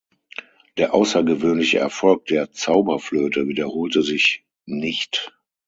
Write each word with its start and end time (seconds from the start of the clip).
Der 0.77 0.95
außergewöhnliche 0.95 1.77
Erfolg 1.77 2.25
der 2.25 2.51
"Zauberflöte" 2.51 3.47
wiederholte 3.47 4.01
sich 4.01 4.43
nicht. 4.65 5.31